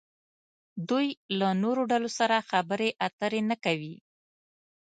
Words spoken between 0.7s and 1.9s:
دوی له نورو